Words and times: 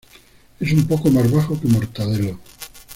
Es 0.59 0.71
un 0.73 0.87
poco 0.87 1.11
más 1.11 1.31
bajo 1.31 1.61
que 1.61 1.67
Mortadelo. 1.67 2.39